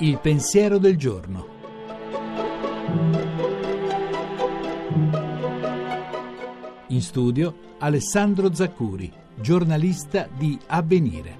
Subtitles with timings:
[0.00, 1.56] Il pensiero del giorno.
[6.88, 11.38] In studio Alessandro Zaccuri, giornalista di Avvenire.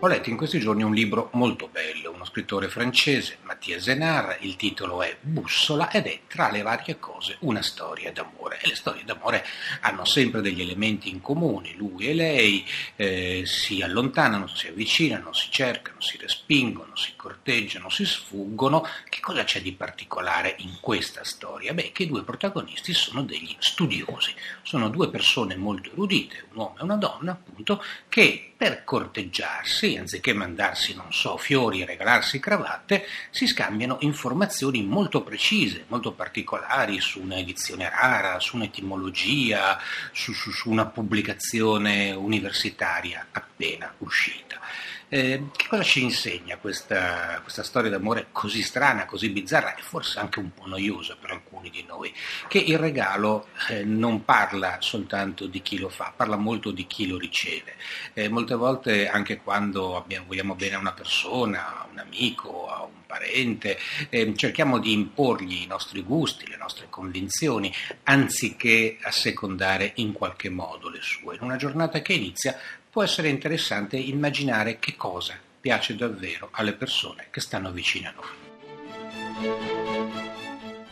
[0.00, 3.38] Ho letto in questi giorni un libro molto bello, uno scrittore francese,
[3.74, 8.58] Zenard, il titolo è Bussola ed è tra le varie cose una storia d'amore.
[8.62, 9.44] E le storie d'amore
[9.80, 15.48] hanno sempre degli elementi in comune, lui e lei eh, si allontanano, si avvicinano, si
[15.50, 18.86] cercano, si respingono, si corteggiano, si sfuggono.
[19.08, 21.74] Che cosa c'è di particolare in questa storia?
[21.74, 26.76] Beh, che i due protagonisti sono degli studiosi, sono due persone molto erudite, un uomo
[26.78, 33.06] e una donna, appunto, che per corteggiarsi, anziché mandarsi, non so, fiori e regalarsi cravatte,
[33.30, 39.80] si scambiano informazioni molto precise, molto particolari su un'edizione rara, su un'etimologia,
[40.12, 44.60] su, su, su una pubblicazione universitaria appena uscita.
[45.08, 50.18] Eh, che cosa ci insegna questa, questa, storia d'amore così strana, così bizzarra e forse
[50.18, 52.12] anche un po' noiosa per alcuni di noi?
[52.48, 57.06] Che il regalo eh, non parla soltanto di chi lo fa, parla molto di chi
[57.06, 57.76] lo riceve.
[58.14, 63.06] Eh, molte volte anche quando abbiamo, vogliamo bene a una persona, un amico, a un
[63.06, 63.78] parente,
[64.10, 67.72] ehm, cerchiamo di imporgli i nostri gusti, le nostre convinzioni,
[68.04, 71.36] anziché assecondare in qualche modo le sue.
[71.36, 72.56] In una giornata che inizia
[72.90, 78.26] può essere interessante immaginare che cosa piace davvero alle persone che stanno vicino a noi.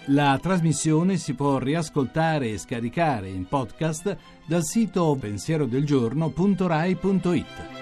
[0.09, 4.17] La trasmissione si può riascoltare e scaricare in podcast
[4.47, 7.75] dal sito pensierodelgiorno.rai.it.